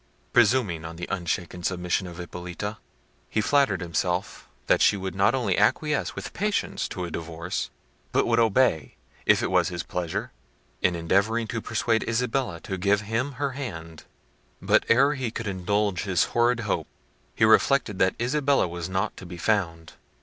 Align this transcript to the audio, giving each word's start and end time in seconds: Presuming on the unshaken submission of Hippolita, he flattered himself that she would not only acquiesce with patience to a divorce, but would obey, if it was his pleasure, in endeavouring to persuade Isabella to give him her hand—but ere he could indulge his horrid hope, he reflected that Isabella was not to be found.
Presuming 0.33 0.83
on 0.83 0.95
the 0.95 1.05
unshaken 1.11 1.61
submission 1.61 2.07
of 2.07 2.17
Hippolita, 2.17 2.79
he 3.29 3.39
flattered 3.39 3.81
himself 3.81 4.47
that 4.65 4.81
she 4.81 4.97
would 4.97 5.13
not 5.13 5.35
only 5.35 5.55
acquiesce 5.59 6.15
with 6.15 6.33
patience 6.33 6.87
to 6.87 7.05
a 7.05 7.11
divorce, 7.11 7.69
but 8.11 8.25
would 8.25 8.39
obey, 8.39 8.95
if 9.27 9.43
it 9.43 9.51
was 9.51 9.67
his 9.67 9.83
pleasure, 9.83 10.31
in 10.81 10.95
endeavouring 10.95 11.45
to 11.49 11.61
persuade 11.61 12.03
Isabella 12.09 12.59
to 12.61 12.79
give 12.79 13.01
him 13.01 13.33
her 13.33 13.51
hand—but 13.51 14.85
ere 14.89 15.13
he 15.13 15.29
could 15.29 15.45
indulge 15.45 16.01
his 16.01 16.23
horrid 16.33 16.61
hope, 16.61 16.87
he 17.35 17.45
reflected 17.45 17.99
that 17.99 18.15
Isabella 18.19 18.67
was 18.67 18.89
not 18.89 19.15
to 19.17 19.25
be 19.27 19.37
found. 19.37 19.93